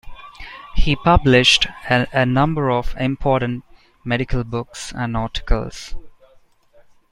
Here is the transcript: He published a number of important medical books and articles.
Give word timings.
He 0.73 0.95
published 0.95 1.67
a 1.87 2.25
number 2.25 2.71
of 2.71 2.95
important 2.99 3.63
medical 4.03 4.43
books 4.43 4.91
and 4.95 5.15
articles. 5.15 5.93